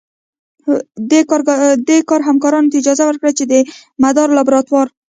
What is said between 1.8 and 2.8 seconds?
دې کار همکارانو ته